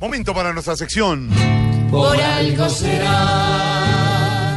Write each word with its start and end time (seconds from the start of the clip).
Momento 0.00 0.32
para 0.32 0.52
nuestra 0.52 0.76
sección. 0.76 1.28
Por 1.90 2.16
algo 2.16 2.68
será. 2.68 4.56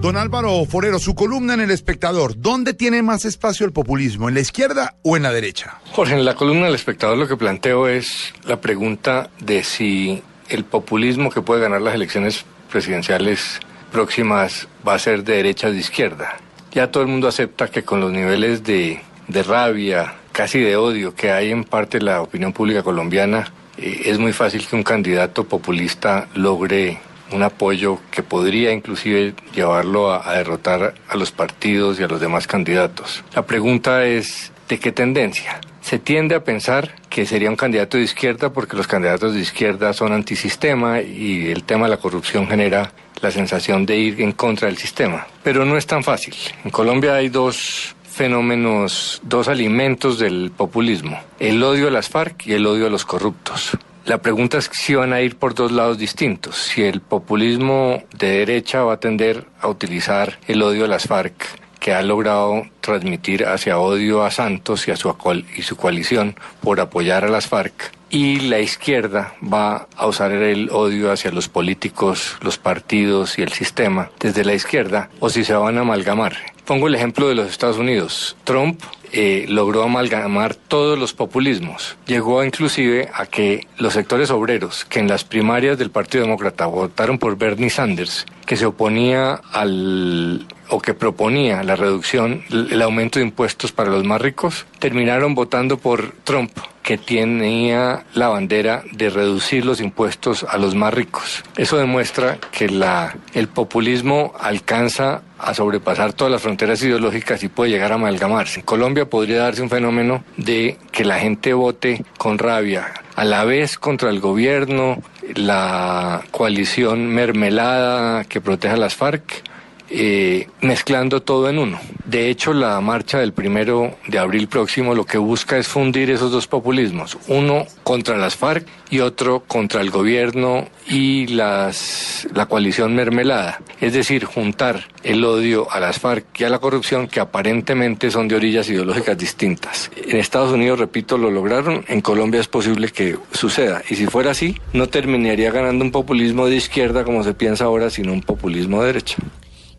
Don 0.00 0.16
Álvaro 0.16 0.64
Forero, 0.64 0.98
su 0.98 1.14
columna 1.14 1.54
en 1.54 1.60
El 1.60 1.70
Espectador. 1.70 2.34
¿Dónde 2.36 2.74
tiene 2.74 3.00
más 3.02 3.24
espacio 3.24 3.64
el 3.64 3.72
populismo? 3.72 4.28
¿En 4.28 4.34
la 4.34 4.40
izquierda 4.40 4.96
o 5.02 5.16
en 5.16 5.22
la 5.22 5.32
derecha? 5.32 5.78
Jorge, 5.92 6.14
en 6.14 6.24
la 6.24 6.34
columna 6.34 6.66
del 6.66 6.74
espectador 6.74 7.16
lo 7.16 7.28
que 7.28 7.36
planteo 7.36 7.86
es 7.86 8.34
la 8.44 8.60
pregunta 8.60 9.30
de 9.38 9.62
si 9.62 10.20
el 10.48 10.64
populismo 10.64 11.30
que 11.30 11.42
puede 11.42 11.60
ganar 11.60 11.80
las 11.80 11.94
elecciones 11.94 12.44
presidenciales 12.68 13.60
próximas 13.92 14.66
va 14.86 14.94
a 14.94 14.98
ser 14.98 15.22
de 15.22 15.36
derecha 15.36 15.68
o 15.68 15.70
de 15.72 15.78
izquierda. 15.78 16.36
Ya 16.72 16.90
todo 16.90 17.04
el 17.04 17.08
mundo 17.08 17.28
acepta 17.28 17.68
que 17.68 17.84
con 17.84 18.00
los 18.00 18.10
niveles 18.10 18.64
de, 18.64 19.00
de 19.28 19.42
rabia, 19.44 20.14
casi 20.32 20.58
de 20.58 20.74
odio 20.76 21.14
que 21.14 21.30
hay 21.30 21.52
en 21.52 21.62
parte 21.62 21.98
de 21.98 22.04
la 22.04 22.20
opinión 22.22 22.52
pública 22.52 22.82
colombiana, 22.82 23.52
eh, 23.78 24.02
es 24.06 24.18
muy 24.18 24.32
fácil 24.32 24.66
que 24.66 24.76
un 24.76 24.82
candidato 24.82 25.44
populista 25.44 26.28
logre 26.34 26.98
un 27.32 27.42
apoyo 27.42 27.98
que 28.10 28.22
podría 28.22 28.72
inclusive 28.72 29.34
llevarlo 29.54 30.12
a, 30.12 30.28
a, 30.28 30.34
derrotar 30.34 30.94
a 31.08 31.16
los 31.16 31.32
partidos 31.32 31.98
y 31.98 32.02
a 32.02 32.08
los 32.08 32.20
demás 32.20 32.46
candidatos. 32.46 33.24
La 33.34 33.46
pregunta 33.46 34.04
es, 34.04 34.52
¿de 34.68 34.78
qué 34.78 34.92
tendencia? 34.92 35.60
Se 35.80 35.98
tiende 35.98 36.34
a 36.34 36.44
pensar 36.44 36.94
que 37.08 37.26
sería 37.26 37.50
un 37.50 37.56
candidato 37.56 37.96
de 37.96 38.04
izquierda 38.04 38.52
porque 38.52 38.76
los 38.76 38.86
candidatos 38.86 39.34
de 39.34 39.40
izquierda 39.40 39.92
son 39.92 40.12
antisistema 40.12 41.00
y 41.00 41.50
el 41.50 41.64
tema 41.64 41.86
de 41.86 41.90
la 41.90 41.96
corrupción 41.96 42.46
genera 42.46 42.92
la 43.20 43.30
sensación 43.30 43.86
de 43.86 43.96
ir 43.96 44.20
en 44.20 44.32
contra 44.32 44.68
del 44.68 44.76
sistema. 44.76 45.26
Pero 45.42 45.64
no 45.64 45.76
es 45.76 45.86
tan 45.86 46.04
fácil. 46.04 46.34
En 46.64 46.70
Colombia 46.70 47.14
hay 47.14 47.28
dos 47.28 47.94
fenómenos, 48.12 49.20
dos 49.24 49.48
alimentos 49.48 50.18
del 50.18 50.50
populismo, 50.54 51.18
el 51.38 51.62
odio 51.62 51.88
a 51.88 51.90
las 51.90 52.08
FARC 52.08 52.46
y 52.46 52.52
el 52.52 52.66
odio 52.66 52.86
a 52.86 52.90
los 52.90 53.04
corruptos. 53.04 53.76
La 54.04 54.20
pregunta 54.20 54.58
es 54.58 54.68
si 54.72 54.94
van 54.94 55.12
a 55.12 55.20
ir 55.20 55.36
por 55.36 55.54
dos 55.54 55.72
lados 55.72 55.96
distintos, 55.96 56.56
si 56.56 56.82
el 56.82 57.00
populismo 57.00 58.02
de 58.16 58.38
derecha 58.38 58.82
va 58.82 58.94
a 58.94 59.00
tender 59.00 59.46
a 59.60 59.68
utilizar 59.68 60.38
el 60.48 60.62
odio 60.62 60.84
a 60.84 60.88
las 60.88 61.06
FARC 61.06 61.61
que 61.82 61.92
ha 61.92 62.02
logrado 62.02 62.62
transmitir 62.80 63.44
hacia 63.44 63.76
odio 63.76 64.22
a 64.22 64.30
Santos 64.30 64.86
y 64.86 64.92
a 64.92 64.96
su, 64.96 65.12
y 65.56 65.62
su 65.62 65.76
coalición 65.76 66.36
por 66.60 66.78
apoyar 66.78 67.24
a 67.24 67.28
las 67.28 67.48
FARC 67.48 67.92
y 68.08 68.38
la 68.40 68.60
izquierda 68.60 69.34
va 69.42 69.88
a 69.96 70.06
usar 70.06 70.30
el 70.30 70.70
odio 70.70 71.10
hacia 71.10 71.32
los 71.32 71.48
políticos, 71.48 72.36
los 72.40 72.56
partidos 72.56 73.36
y 73.36 73.42
el 73.42 73.52
sistema 73.52 74.10
desde 74.20 74.44
la 74.44 74.54
izquierda 74.54 75.10
o 75.18 75.28
si 75.28 75.42
se 75.42 75.54
van 75.54 75.76
a 75.76 75.80
amalgamar. 75.80 76.36
Pongo 76.66 76.86
el 76.86 76.94
ejemplo 76.94 77.28
de 77.28 77.34
los 77.34 77.48
Estados 77.48 77.78
Unidos. 77.78 78.36
Trump 78.44 78.80
eh, 79.12 79.46
logró 79.48 79.82
amalgamar 79.82 80.54
todos 80.54 80.98
los 80.98 81.12
populismos. 81.12 81.96
Llegó 82.06 82.42
inclusive 82.44 83.10
a 83.14 83.26
que 83.26 83.66
los 83.78 83.92
sectores 83.92 84.30
obreros, 84.30 84.84
que 84.84 85.00
en 85.00 85.08
las 85.08 85.24
primarias 85.24 85.78
del 85.78 85.90
Partido 85.90 86.24
Demócrata 86.24 86.66
votaron 86.66 87.18
por 87.18 87.36
Bernie 87.36 87.70
Sanders, 87.70 88.26
que 88.46 88.56
se 88.56 88.66
oponía 88.66 89.40
al 89.52 90.46
o 90.68 90.80
que 90.80 90.94
proponía 90.94 91.62
la 91.62 91.76
reducción, 91.76 92.42
el 92.50 92.80
aumento 92.80 93.18
de 93.18 93.26
impuestos 93.26 93.72
para 93.72 93.90
los 93.90 94.04
más 94.04 94.22
ricos, 94.22 94.64
terminaron 94.78 95.34
votando 95.34 95.76
por 95.76 96.12
Trump, 96.24 96.50
que 96.82 96.98
tenía 96.98 98.04
la 98.14 98.28
bandera 98.28 98.82
de 98.92 99.10
reducir 99.10 99.64
los 99.64 99.80
impuestos 99.80 100.44
a 100.44 100.58
los 100.58 100.74
más 100.74 100.92
ricos. 100.92 101.44
Eso 101.56 101.76
demuestra 101.76 102.38
que 102.50 102.68
la, 102.68 103.16
el 103.34 103.48
populismo 103.48 104.32
alcanza 104.40 105.22
a 105.38 105.54
sobrepasar 105.54 106.12
todas 106.12 106.32
las 106.32 106.42
fronteras 106.42 106.82
ideológicas 106.82 107.42
y 107.42 107.48
puede 107.48 107.70
llegar 107.70 107.92
a 107.92 107.96
amalgamarse. 107.96 108.60
En 108.60 108.66
Colombia 108.66 109.06
podría 109.06 109.38
darse 109.38 109.62
un 109.62 109.70
fenómeno 109.70 110.24
de 110.36 110.78
que 110.90 111.04
la 111.04 111.18
gente 111.18 111.52
vote 111.52 112.04
con 112.18 112.38
rabia, 112.38 112.92
a 113.16 113.24
la 113.24 113.44
vez 113.44 113.78
contra 113.78 114.10
el 114.10 114.20
gobierno, 114.20 115.02
la 115.34 116.22
coalición 116.30 117.06
mermelada 117.08 118.24
que 118.24 118.40
protege 118.40 118.74
a 118.74 118.78
las 118.78 118.94
FARC, 118.94 119.42
eh, 119.90 120.48
mezclando 120.60 121.22
todo 121.22 121.48
en 121.48 121.58
uno. 121.58 121.78
De 122.04 122.30
hecho, 122.30 122.52
la 122.52 122.80
marcha 122.80 123.18
del 123.18 123.32
primero 123.32 123.96
de 124.08 124.18
abril 124.18 124.48
próximo 124.48 124.94
lo 124.94 125.04
que 125.04 125.18
busca 125.18 125.56
es 125.56 125.68
fundir 125.68 126.10
esos 126.10 126.30
dos 126.32 126.46
populismos, 126.46 127.16
uno 127.28 127.66
contra 127.82 128.16
las 128.16 128.36
FARC 128.36 128.66
y 128.90 129.00
otro 129.00 129.44
contra 129.46 129.80
el 129.80 129.90
gobierno 129.90 130.68
y 130.88 131.26
las, 131.28 132.28
la 132.34 132.46
coalición 132.46 132.94
mermelada, 132.94 133.60
es 133.80 133.92
decir, 133.92 134.24
juntar 134.24 134.88
el 135.02 135.24
odio 135.24 135.70
a 135.70 135.80
las 135.80 135.98
FARC 135.98 136.40
y 136.40 136.44
a 136.44 136.50
la 136.50 136.58
corrupción 136.58 137.08
que 137.08 137.20
aparentemente 137.20 138.10
son 138.10 138.28
de 138.28 138.36
orillas 138.36 138.68
ideológicas 138.68 139.16
distintas. 139.16 139.90
En 139.96 140.16
Estados 140.16 140.52
Unidos, 140.52 140.78
repito, 140.78 141.18
lo 141.18 141.30
lograron, 141.30 141.84
en 141.88 142.00
Colombia 142.00 142.40
es 142.40 142.48
posible 142.48 142.88
que 142.88 143.16
suceda 143.32 143.82
y 143.88 143.96
si 143.96 144.06
fuera 144.06 144.32
así, 144.32 144.56
no 144.72 144.88
terminaría 144.88 145.50
ganando 145.50 145.84
un 145.84 145.90
populismo 145.90 146.46
de 146.46 146.56
izquierda 146.56 147.04
como 147.04 147.22
se 147.24 147.34
piensa 147.34 147.64
ahora, 147.64 147.90
sino 147.90 148.12
un 148.12 148.22
populismo 148.22 148.80
de 148.80 148.86
derecha. 148.88 149.16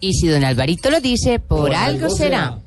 Y 0.00 0.14
si 0.14 0.28
don 0.28 0.44
Alvarito 0.44 0.90
lo 0.90 1.00
dice, 1.00 1.38
por, 1.38 1.58
por 1.58 1.74
algo, 1.74 2.06
algo 2.06 2.16
será. 2.16 2.58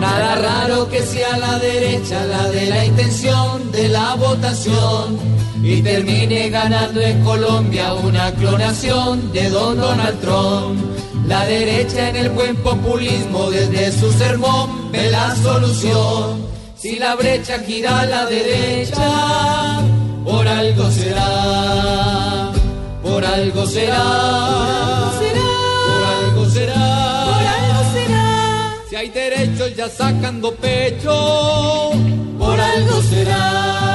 Nada 0.00 0.36
raro 0.36 0.88
que 0.88 1.02
sea 1.02 1.36
la 1.36 1.58
derecha 1.58 2.24
la 2.26 2.48
de 2.48 2.66
la 2.66 2.84
intención 2.86 3.70
de 3.72 3.88
la 3.88 4.14
votación 4.14 5.18
y 5.62 5.82
termine 5.82 6.48
ganando 6.48 7.00
en 7.00 7.22
Colombia 7.24 7.92
una 7.94 8.32
clonación 8.32 9.32
de 9.32 9.50
don 9.50 9.76
Donald 9.76 10.20
Trump. 10.20 10.80
La 11.26 11.44
derecha 11.44 12.08
en 12.08 12.16
el 12.16 12.30
buen 12.30 12.56
populismo 12.56 13.50
desde 13.50 13.92
su 13.92 14.12
sermón 14.12 14.92
ve 14.92 15.10
la 15.10 15.34
solución. 15.36 16.46
Si 16.76 16.98
la 16.98 17.16
brecha 17.16 17.58
gira 17.58 18.00
a 18.00 18.06
la 18.06 18.26
derecha, 18.26 19.80
por 20.24 20.46
algo 20.46 20.90
será 20.90 22.25
por 23.16 23.24
algo 23.24 23.66
será, 23.66 25.10
por 25.16 26.04
algo 26.04 26.44
será, 26.50 26.74
por 27.24 27.46
algo 27.56 27.92
será, 27.94 28.74
Si 28.90 28.94
hay 28.94 29.08
derechos 29.08 29.74
ya 29.74 29.88
sacando 29.88 30.54
pecho, 30.54 31.92
por 32.38 32.60
algo 32.60 33.00
será. 33.08 33.85